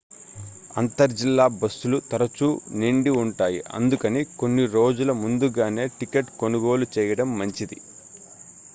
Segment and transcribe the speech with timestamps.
[0.75, 2.47] అంతర్ జిల్లా బస్సులు తరచూ
[2.79, 7.79] నిండి ఉంటాయి అందుకని కొన్ని రోజుల ముందుగానే టికెట్ కొనుగోలు చేయడం మంచిది